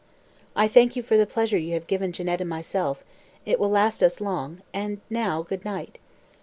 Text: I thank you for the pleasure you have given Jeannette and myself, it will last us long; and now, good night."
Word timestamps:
I 0.55 0.67
thank 0.67 0.95
you 0.95 1.03
for 1.03 1.15
the 1.15 1.27
pleasure 1.27 1.59
you 1.59 1.73
have 1.75 1.85
given 1.85 2.11
Jeannette 2.11 2.41
and 2.41 2.49
myself, 2.49 3.03
it 3.45 3.59
will 3.59 3.69
last 3.69 4.01
us 4.01 4.19
long; 4.19 4.59
and 4.73 4.99
now, 5.11 5.43
good 5.43 5.63
night." 5.63 5.99